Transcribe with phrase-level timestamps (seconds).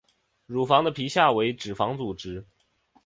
[0.47, 2.43] 乳房的皮下为脂肪组织。